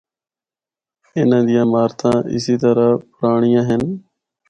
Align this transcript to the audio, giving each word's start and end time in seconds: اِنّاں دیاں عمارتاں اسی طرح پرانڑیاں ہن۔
اِنّاں 1.17 1.43
دیاں 1.47 1.65
عمارتاں 1.67 2.17
اسی 2.35 2.55
طرح 2.61 2.87
پرانڑیاں 3.15 3.63
ہن۔ 3.69 3.81